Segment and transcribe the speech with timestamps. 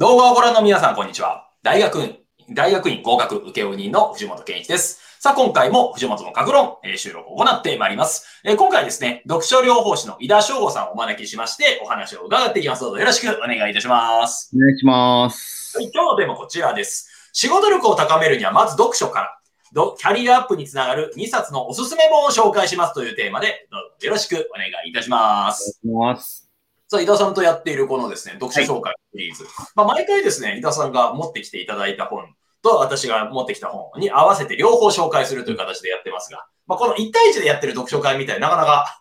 [0.00, 1.50] 動画をご覧の皆さん、こんにちは。
[1.64, 2.18] 大学院、
[2.54, 5.00] 大学院合格請負人の藤本健一です。
[5.18, 8.24] さあ、今回も藤本の格論、えー収録を行ってまいります。
[8.44, 12.82] えー今回ですね、読書療法士の井田翔吾さんをお招きしまして、お話を伺っていきます。
[12.82, 14.52] どうぞよろしくお願いいたします。
[14.54, 15.76] お願いします。
[15.78, 17.30] はい今日のテーマはこちらです。
[17.32, 19.34] 仕事力を高めるには、まず読書から。
[19.72, 25.80] どキャリアアップにつながる2冊のおすすめ本を紹介しますというテーマで、どうぞよろしくお願いいたします。
[25.84, 26.47] お願いします。
[26.90, 29.44] さあ、井田さんとやっているこのですね、読書紹介シリーズ。
[29.74, 39.00] まあ、毎回ですね、井田さんが持ってきていただいた本と私が持ってきた本に合わせて両方紹介するという形でやってますが、まあ、この1対1でやってる読書会みたいな、なかなか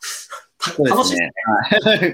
[0.89, 1.31] 楽しいすね。
[1.81, 1.99] はい。
[1.99, 2.09] そう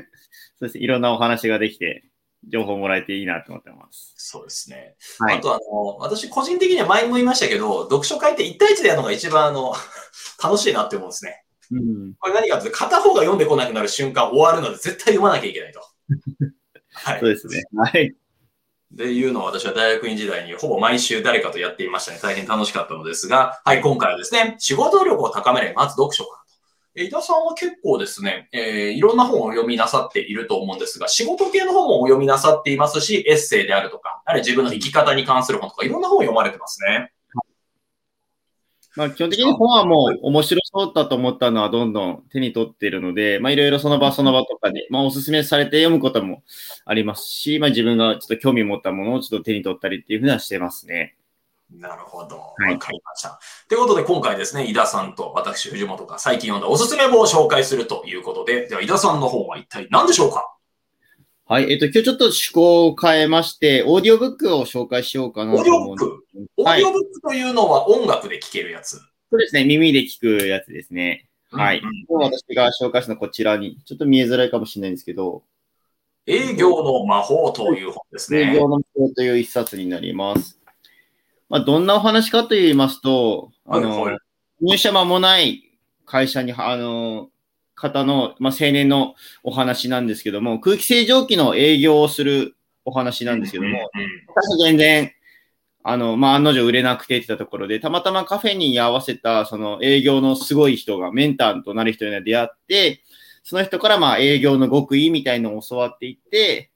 [0.62, 0.82] ですね。
[0.86, 2.04] いろんなお話ができて、
[2.48, 4.14] 情報もらえていいなと思ってます。
[4.18, 4.96] そうですね。
[5.18, 5.38] はい。
[5.38, 9.74] あとあの、私個人的には前も言いましたけど、読書会って1対1でやるのが一番あの、
[10.44, 11.43] 楽しいなって思うんですね。
[11.78, 12.14] うん。
[12.20, 15.82] これ何かというと、片方が読んでこなくなる瞬間終わるので絶対読まなきゃいけないと。
[16.94, 17.30] はいそう。
[17.30, 17.64] ですね。
[17.76, 18.14] はい。
[18.94, 22.20] っていうのを私は大学院時代にほぼ毎週誰かとやっていましたね。
[22.22, 26.44] 大変楽しかったのですが、はい、今回はですね、仕事力を高める、まず読書からと。
[26.96, 37.12] え井田さんは結構ですね、えーいろんな本をお読みなさっていると思うんですが、仕事系の本もお読みなさっていますし、エッセイであるとか、あるいは自分の生き方に関する本とか、いろんな本を読まれてますね。
[38.96, 46.44] まあ、基本的に本はもう面白そうだと思ったのはどんどん手に取っているので、まあ、いろいろその場その場とかで、まあ、おすすめされて読むことも
[46.86, 51.16] ありますし、まあ、自分がちょっと興味持ったものをちょっと手に取ったりっていうふうにはしてますね。
[51.76, 52.38] なるほど。
[52.38, 53.40] わはいかりました。
[53.68, 60.56] ということで今回ですね、井田さんと私、藤本が最近読んだおすすめ本を紹介するということで、では井田さんの本は一体何でしょうか？
[61.54, 61.72] はい。
[61.72, 66.50] えっと、今日ちょっと趣向を変えまして、オーディオブックを紹介しようかなオーディと思うんですオブック？
[66.58, 68.96] オーはいディオブックというのは音楽で聴けるやつ？
[68.96, 69.64] そうですね。
[69.64, 71.28] 耳で聞くやつですね。
[71.52, 71.84] はい。
[72.10, 75.44] 今日私が紹介したのはこちらに、ちょっと見えづらいかもしれないんですけど、
[76.26, 78.50] 営業の魔法という本ですね。
[78.52, 80.60] 営業の向という一冊になります。
[81.50, 84.20] まあ、どんなお話かと言いますと、あの、はいはい
[84.60, 87.30] 入社間もない会社に、あの、
[87.76, 93.90] 方の、まあ、青年のお話なんですけども、空気清浄機の営業をするお話なんですけども、
[94.64, 95.12] 全然、
[95.84, 103.02] あの、まあ、案の定売れなくてって言ったところで、たまたまカフェに居合わせた、その営業のすごい人が、メンターとなる人に出会って、
[103.44, 106.72] その人から、まあ、営業の極意みたいのを教わっていって、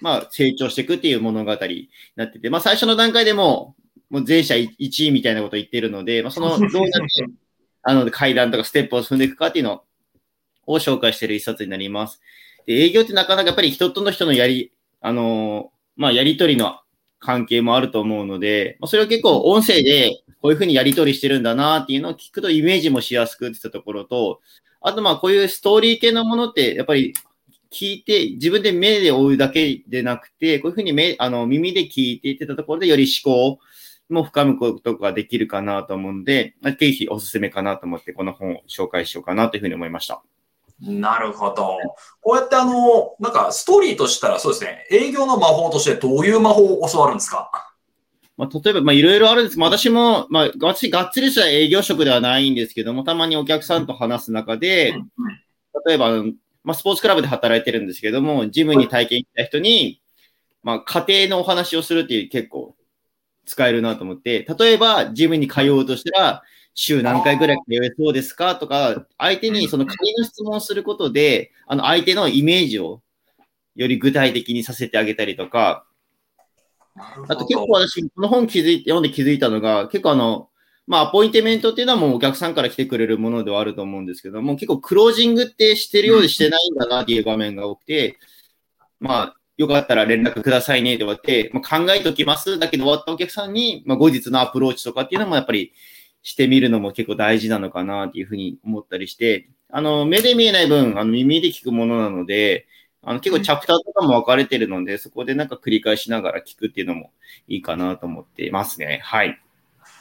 [0.00, 3.74] まあ、成長していくっていう物語になってて、まあ、最初の段階でも
[4.10, 7.26] う、もう全社1位みたいなことを言ってるので、まあ、その、どうやって、
[7.82, 9.84] あの、階段とかステップを踏んでいくかっていうのを
[10.66, 12.20] を紹介している一冊になります。
[12.66, 16.80] で、営業ってなかなかやっぱり人との人のやり、あのまあ、やりとりの
[17.18, 24.40] 関係もあると思うので、まあ、それを結構音声でこういうふうにやりとりしてるんだなっていうのを聞くとイメージもしやすくってったところと、
[24.80, 27.14] あとまあこういうストーリー系のものってやっぱり
[27.72, 33.58] 聞いて自分で目で追うだけでなくて、こういうふうに目あの耳で聞いていってたところでより思考
[34.08, 40.22] も深むことができるかなと思うので、まあぜひおすすめかなと思ってこの本を紹介しようかなというふうに思いました。
[40.80, 41.78] なるほど。
[42.20, 47.50] こうやってあの、なんかストーリーとしたらそうですね、営業の魔法としてどういう魔法を教わるんですか？
[48.36, 49.58] まあ、例えば、まあ、いろいろあるんです。
[49.58, 54.94] まあ、私も、まあ、私、がっつりした営業職ではないんですけども、たまにお客さんと話す中で、
[55.86, 56.22] 例えば、
[56.62, 60.02] まあ、スポーツクラブで働いてるんですけども、ジムに体験に来た人に、
[60.62, 62.76] まあ、家庭のお話をするっていう結構
[63.46, 66.42] 使えるなと思って、例えば、ジムに通おうとしたら、
[66.76, 73.00] 週何回ぐらい通えそうですかとか、相手にその仮の質問をすることで、あの、相手のイメージを
[73.74, 75.86] より具体的にさせてあげたりとか、
[77.28, 80.50] あと結構私、この本気づいて、読んで気づいたのが、結構あの、
[80.86, 88.18] まあ、アポイントメントっていうのはもうお客さんから来てくれるものではあると思うんですけども、結構クロージングってしてるようでしてないんだなっていう場面が多くて、
[89.00, 92.58] まあ、よかったら連絡くださいねって言われて、まあ、考えておきます。
[92.58, 95.72] だけど終わったお客さんに、まあ、後日のアプローチとかっていうのもやっぱり
[96.26, 102.66] してみるのも結構大事なのかなっていうふうに思ったりして、あの、目で見えない分、あの、耳で聞くものなので、
[103.00, 107.12] あの、結構チャプターとかも分かれてるので、そこでなんか繰り返しながら聞くっていうのも
[107.46, 109.00] いいかなと思ってますね。
[109.04, 109.40] はい。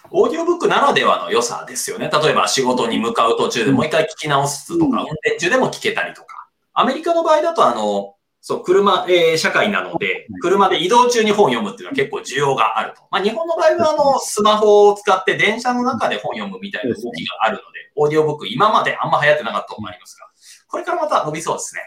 [0.10, 2.10] オーディオブックならではの良さですよね。
[2.12, 6.48] 例えば仕事に向かう途中でもう一回聞き直すとか、運転中でも聞けたりとか。
[6.74, 8.14] アメリカの場合だと、あの、
[8.47, 13.01] そう、車、えー社会なので、車で移動中に本を読むっていうのは結構需要があると。
[13.09, 17.65] まあ、日本の場合は、あの、スマホを使って電車の中で本読むみたいな動きがあるので、
[17.95, 20.27] オーディオブック今まであんま流行ってなかったと思いますが、
[20.68, 21.81] これからまた伸びそうですね。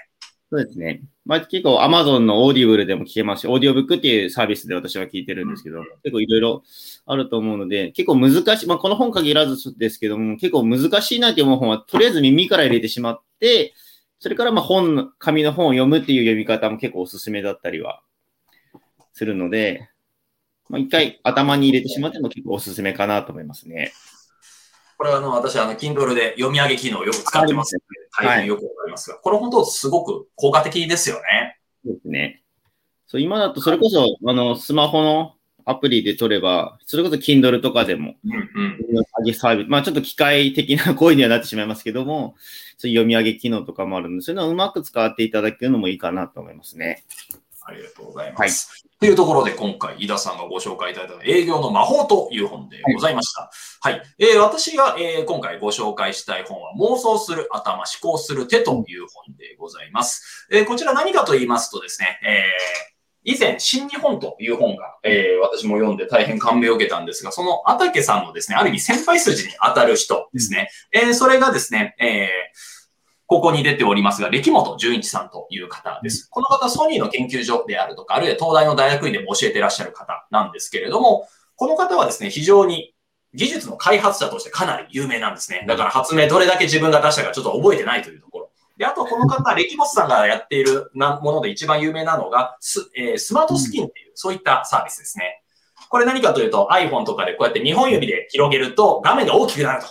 [0.50, 1.02] そうですね。
[1.24, 6.64] まあ、結構 Amazon のオーディブルでも聞けますし、オーディオブックっていうサービスで私は聞いてるんですけど、結構いろいろ
[7.06, 13.74] あると思うので、結構難しい、まあ、この本限らずですけども、結構難しいなって思う本は、とりあえず耳から入れてしまって、
[14.20, 18.02] それからまあ本の、紙の本を読むっていう読み方も結構おすすめだったりは
[19.12, 19.88] するので、
[20.68, 23.92] まあ、一回頭に入れてしまっても結構おすすめかなと思いますね。
[24.98, 31.60] これはあの、私、あの、Kindle で読み上げ機能をよく使ってますので、大変よくわかりますが、はい、これ本当すごく効果的ですよね。
[31.84, 32.42] そうですね。
[33.06, 35.34] そう、今だとそれこそ、あの、スマホの
[35.68, 38.32] アプリで取れば、それこそ Kindle とかでも、うん
[38.96, 42.36] うん、サービス、まあちょっと機械的な行為にはなってしまいますけども、
[42.78, 47.04] そういう読み上げ機能とかもあるので、そういうのをうまく使っていただけるのもいいかなと思いますね。
[47.68, 48.70] ありがとうございます。
[48.70, 53.50] はい、というところで今回、井田さんがご紹介いただいた営業の魔法という本でございました。
[53.80, 53.92] はい。
[53.92, 60.48] はい、えー、私が、えー、今回ご紹介したい本は、妄想する頭、思考する手という本でございます。
[60.50, 70.70] えー、こちら何かと言いますとですね、えー以前、新日本という本が、えー、私も読んで大変感銘を受けたんですが、その ata けさんのですね、ある意味先輩筋に当たる人ですね。
[70.94, 72.78] うん、えー、それがですね、えー
[73.30, 76.28] ここに出ておりますが、歴本純一さんという方です。
[76.30, 82.94] この方、ソニーの研究所であるとか、あるいは東大の大学院でも教えていらっしゃる方なんですけれども、この方はですね、非常に
[83.34, 85.66] 技術の開発者としてかなり有名なんですね。
[85.68, 88.22] だから発明どれだけ自分が出したかちょっと覚えてないという。
[88.78, 95.42] で、あとこの方、歴本さんがやっているもので一番有名なのが、ス,、えー、スマートスキンっていう、そういったサービスですね。
[95.90, 99.88] これ何かというと iPhone とかでこうやって2本指で広げると画面が大きくなると。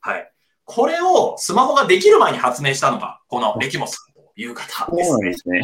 [0.00, 0.32] はい。
[0.64, 5.18] これをスマホができる前に発明したのが、このレキモスという方ですね。
[5.18, 5.60] そうですね。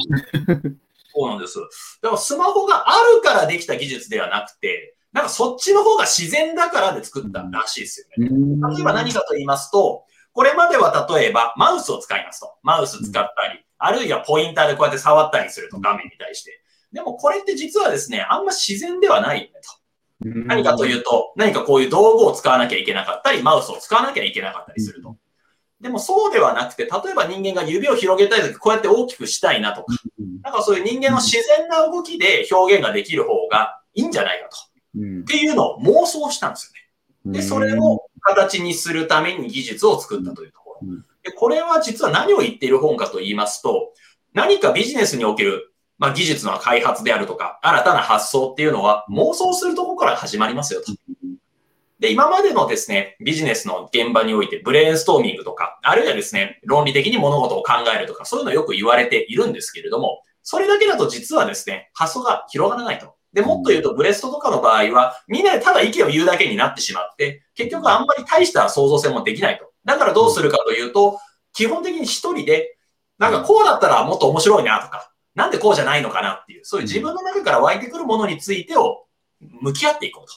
[1.14, 1.58] そうなんです。
[2.02, 8.28] でもスマホがあるからできた技術ではなくて、なんかそっちの方が自然だからで作ったらしいですよね。
[8.74, 10.04] 例えば何かと言いますと、
[10.36, 12.58] これまでは例えばマウスを使いますと。
[12.62, 16.60] マウス使ったり、あるいはポインターでこうやって触ったりすると画面に対して。
[16.92, 20.30] でもこれって実はですね、あんま自然ではないよねと。
[20.46, 25.16] 何かというと、何かこういう道具を使わなきゃいけなかったり、マウスを使わなきゃいけなかったりすると。
[25.80, 29.94] でもそうではなくて、例えば人間が指を広げたいとき、こうやって大きくしたいなとか、
[30.42, 34.56] なんかそういう人間の自然な動きで表現ができる方がいいんじゃないかと。
[34.96, 36.72] っていうのを妄想したんです
[37.24, 37.38] よね。
[37.38, 40.88] で、それを形にするために技術を作ったというところ。
[41.23, 43.93] で、これは実は何を言っている本かと言いますと、
[44.34, 50.93] 何かビジネスにおけるまあ、技術の開発であるとか、新たな発想っていうのは妄想するところから始まりますよと。
[51.99, 63.15] で、今までのですね、ビジネスの現場においてブレインストーミングとか、あるいはですね、論理的に物事を考えるとか、そういうのよく言われているんですけれども、それだけだと実はですね、発想が広がらないと。
[63.36, 69.70] で、もっと言うと、ブレストとかの場合は、みんなでただ意見を言うだけになってしまって、結局あんまり大した創造性もできないと。
[69.84, 71.20] だからどうするかというと、
[71.52, 72.78] 基本的に一人で、
[73.18, 79.04] なんかこうだったらもっと面白いなとか、なんでこうじゃないのかなっていう、そういう自分の中から湧いてくるものについてを
[79.60, 80.34] 向き合っていこうと。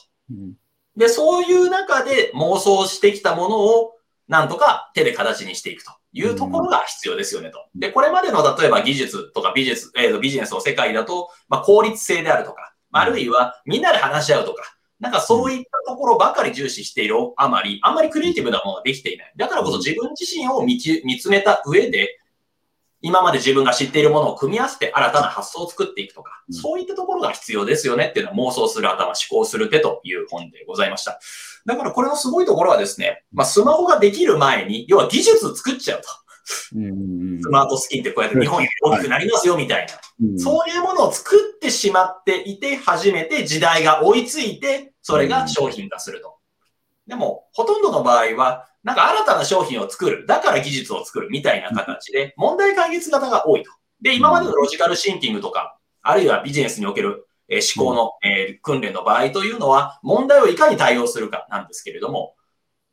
[0.98, 3.94] で、そういう中で妄想してきたものを
[4.28, 7.64] なんとか手で形にしていくというところが必要ですよねと。
[7.74, 14.64] で、これまでの例えば技術とか美術、えー、ビジネスの世界だと、まあ、効率性であるとか、あるいはみんなで話し合うとか、
[14.98, 19.32] なんかそういったところばかり重視しているあまり、あんまりクリエイティブなものができていない。
[19.36, 22.18] だからこそ自分自身を見つめた上で、
[23.02, 31.18] 今まで自分が知っているものを組み合わせて新たな発想を作っていくとか、そういったところが必要ですよねっていうのは妄想する頭、思考する手という本でございました。
[31.64, 36.08] だからこれのすごいところはですね、まあ、スマホができる前に、要は技術作っちゃうと。
[36.44, 36.74] ス
[37.50, 40.38] マートスキンってこうやって日本より大きくなりますよみたいな。
[40.38, 46.36] そういうものを作ってしまっていて、初めて時代が追いついて、それが商品化すると。
[47.06, 50.26] でも、ほとんどの場合は、なんか新たな商品を作る。
[50.26, 53.70] だから技術を作るみたいな形で、問題解決型が多いと。
[54.00, 62.34] で、今までのロジカルシンキングとか、あるいはビジネスにおける思考の、え訓練の場合というのは、問題をいかに対応するかなんですけれども、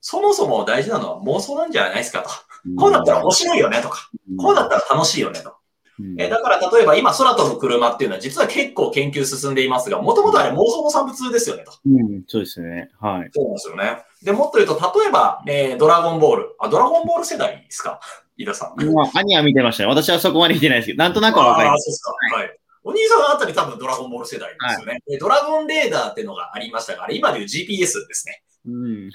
[0.01, 2.29] そもそも大事なのは妄想なんじゃないですかと。
[2.75, 5.53] こうだったら面白いよねとか、こうだったら楽しいよねと。
[6.19, 11.71] えだから例えば今空飛ぶ車っていうのは実は結構研究進んでいますが、もともとあれ妄想の産物ですよねと。
[11.87, 12.91] うん、そうですね。
[12.99, 13.29] はい。
[13.33, 14.03] そうなんですよね。
[14.21, 16.55] で、もっと言うと、例えば、えー、ドラゴンボール。
[16.59, 17.99] あ、ドラゴンボール世代ですか？
[18.37, 18.93] 飯田さん。
[18.93, 19.89] まあ、アニは見てましたね。
[19.89, 21.81] 私はそこまで見てないですけど、なんとなくはわかります。
[21.81, 22.37] あ、そうですか。
[22.37, 22.59] はい。
[22.83, 24.99] お兄さんのあたり多分ドラゴンボール世代ですよね。
[25.07, 28.43] はい、ドラゴンレーダーっていうのがありましたが、あれ今でいう GPS ですね。
[28.67, 29.09] うん、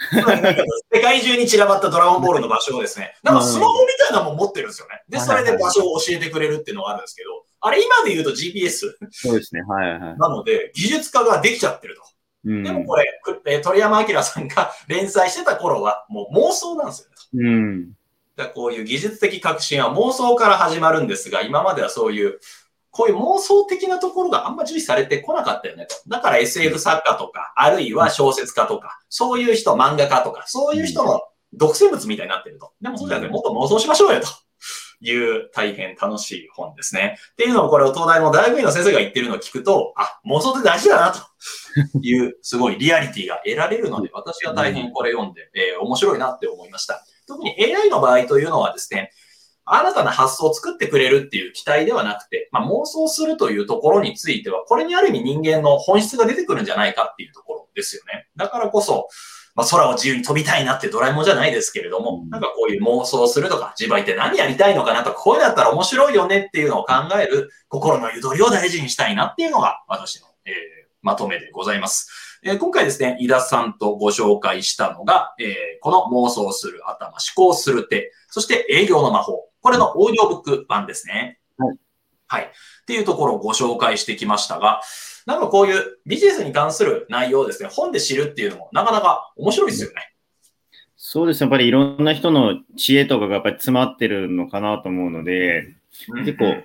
[0.93, 5.03] 世界中に散らばったドラゴンボールの場所をですね、なんかスマホみたいなもん持ってるんですよね。
[5.11, 8.95] で、それで場所を教えてくれるっていうのがあるんですけど、あれ今で言うと GPS。
[9.11, 9.61] そうですね。
[9.63, 10.01] はいはい。
[10.19, 12.03] なので、技術化ができちゃってると。
[12.45, 13.05] うん、でもこれ、
[13.47, 17.49] え鳥山明さんが連載してた頃は、もう妄想なんですよね。
[17.49, 17.93] うん。
[18.37, 22.41] だこういう技術的革新は妄想から始まるんですが、今まではそういう、
[22.93, 25.97] こういう妄想的なところがあんま重視されてこなかったよねと。
[26.09, 31.23] だから SF 作家とか、あるいは小説家とか、そういう人、漫画家とか、そういう人の
[31.55, 32.73] 独占物みたいになってると。
[32.83, 34.29] でもそうじゃなくて、もっと妄想しましょうよと。
[35.05, 37.17] いう大変楽しい本ですね。
[37.33, 47.05] っていうのをこれを東大の大学院の先生が言ってるのを聞くと、あ、妄想って大事だなというすごいリアリティが得られるので、私は大変これ読んで、えー、面白いなって思いました。
[47.27, 49.11] 特に AI の場合というのはですね、
[49.75, 58.29] 新たな発想を作ってくれるっていう期待ではなくて、まあ、妄想するというところについては、これにある意味人間の本質が出てくるんじゃないかっていうところですよね。
[58.37, 59.09] だからこそ、
[59.55, 70.53] まあ、空を自由に飛びたいなってドラえもんじゃないですけれども、なんかこういう妄想するとか、自分って何やりたいのかなとか、こういうのだったら面白いよねっていうのを考える心のゆとりを大事にしたいなっていうのが私の、えー、
[71.03, 72.39] まとめでございます。
[72.45, 75.49] えー、今回ですね、井田さんとご紹介したのが、えー、
[75.81, 79.52] この妄想する頭、思考する手、そして営業の魔法。
[79.63, 81.39] これのオーディオブック版ですね。
[81.57, 81.79] はい。
[82.27, 82.43] はい。
[82.45, 82.49] っ
[82.87, 84.83] ていうところをご紹介してきましたが、
[85.25, 90.13] なんかこういうビジネスに関する内容をですね、本で知るっていうのもなかなか面白いですよね。
[90.97, 91.45] そうですね。
[91.45, 95.77] やっぱりいろんな人の知恵とかがやっぱり詰まってるのかなと思うので、
[96.25, 96.63] 結構、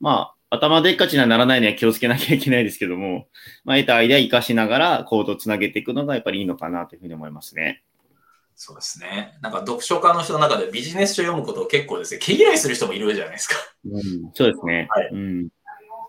[0.00, 3.28] まあ、頭でっかちにはならないには気をつけなきゃいけないですけども、
[3.64, 7.82] まあ、得たアイデア活かしながらコードをつなげていくのがやっぱりいいのかなというふうに思いますね。
[8.54, 9.38] そうですね。
[9.40, 13.56] なんか読書家の人の中でビジネス書読むことを結構ですね、毛嫌いする人もいるじゃないですか。
[13.84, 14.02] うん、
[14.34, 14.86] そうですね。
[14.90, 15.08] はい。
[15.12, 15.48] うん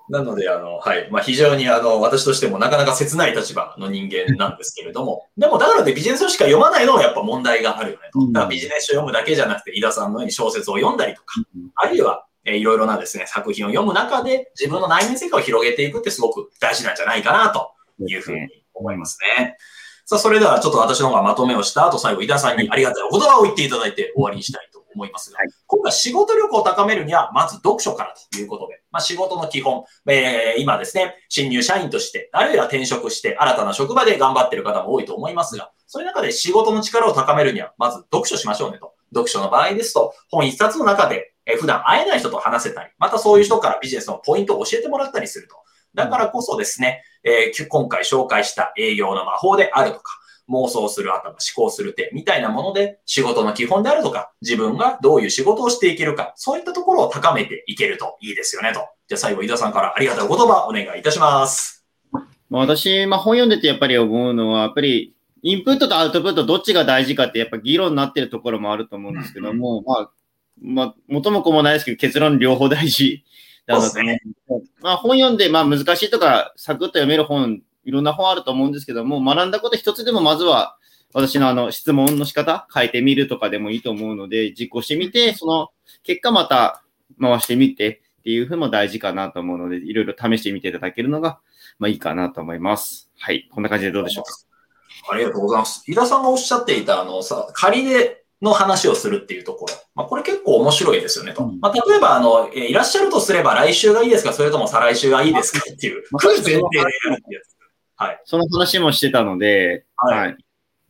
[0.10, 1.10] なので、あの、はい。
[1.10, 8.20] まあ、非常に、あの、私としてもなかなか切ない立場の人間なんですけれども、 でも、だからでビジネス書しか読まないのはやっぱ問題があるよねと。
[8.32, 11.42] だからビジネス書読むだけじゃなくて、井田さんのように小説を読んだりとか、
[11.76, 17.72] あるいは、えー、いろいろなですね、作品を読む中で自分の内面世界を広げていくってすごく大事なんじゃないかなと
[18.06, 19.58] いうふうに思いますね。
[20.06, 38.94] さあ、それではちょっと私の方がまとめをした後、最後、井田さんにありがたいお言葉を言っていただいて終わりにしたいと思いますが、今回仕事力を高めるには、まず読書からということで、まあ、仕事の基本、えー、今ですね、新入社員として、あるいは転職して新たな職場で頑張っている方も多いと思いますが、そういう中で仕事の力を高めるには、まず読書しましょうねと。
[39.14, 45.56] 読書の場合ですと、本一冊の中で、え普段会えない人と話せたり、またそういう人からビジネスのポイントを教えてもらったりすると。
[45.94, 58.82] だからこそですね、えー、今回紹介した営業の魔法であるとか、妄想する頭、思考する手みたいなもので仕事の基本であるとか、自分がどういう仕事をしていけるか、そういったところを高めていけるといいですよねと。
[59.08, 61.86] じゃあ最後、井田さんからありがたいお言葉お願いいたします。
[62.50, 70.10] 私、まあ、本読んでてやっぱり思うのは、やっぱりインプットとアウトプットどっちが大事かってやっぱ議論になってるところもあると思うんですけども、まあ、
[70.62, 73.24] まあ、元も子もないですけど結論両方大事
[73.66, 74.20] だなとね。
[74.82, 80.78] まあ、本読んで、まあ難しいとかサクッと読める本いろんな本あると思うんですけども、学んだこと一つでもまずは、
[81.14, 85.70] 私のあの質問の仕方変えてみるとかでもいいと思うので、実行してみて、その
[86.02, 86.84] 結果また
[87.22, 91.40] 回してみてっていうふうも大事かなと思うので、いろいろ試してみていただけるのが、
[91.78, 93.12] まあいいかなと思います。
[93.20, 93.48] はい。
[93.52, 94.34] こんな感じでどうでしょうか？
[95.12, 95.84] ありがとうございます。
[95.86, 99.74] 井田さんがおっしゃっていた、あのさ、仮での話をするっていうところ。
[99.96, 101.48] まあ、これ結構面白いですよねと。
[101.62, 104.34] まあ、例えば、あの、いらっしゃるとすれば来週がいいですか？
[104.34, 105.60] それとも再来週がいいですか？
[105.60, 106.70] っていう、まあ、前提でやるっ
[107.28, 107.56] てやつ。
[107.96, 108.22] はい。
[108.26, 110.38] その話もしてたので、はい、はい。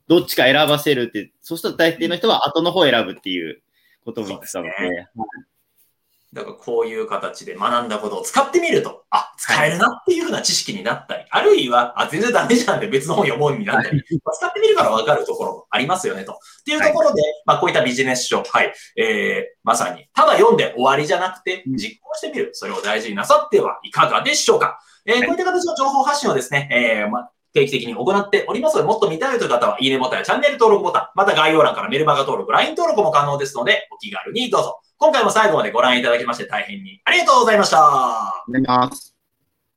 [0.07, 3.61] どっちか選ばせるって、そうすると大抵の人は後の方を選ぶっていう
[4.03, 4.71] ことも言ってたので。
[4.71, 5.09] でね、
[6.33, 16.33] だからこういう形で学んだことを使ってみると、あ、使えるなっていうふうな知識になったり、あるいは、あ、全然ダメじゃんって別の本読もうになったり、使ってみるからわかるところもありますよねと。
[16.33, 16.35] っ
[16.65, 22.49] ていうところで、はい、まあこういったビジネス書、はい、えー、まさに、ただ読んで終わりじゃなくて、実行してみる。
[22.53, 24.79] それを大事になさってはいかがでしょうか。
[25.05, 34.82] えー、こういった形の情報発信をですね、えー、ま、定期的に行っておりますので、もっと見たいという方は、いいねボタンやチャンネル登録ボタン、また概要欄からメルマガ登録、LINE 登録も可能ですので、お気軽にどうぞ。
[34.97, 37.77] 今回も最後までご覧いただきまして大変にありがとうございました。
[37.79, 39.12] ありがとうございます。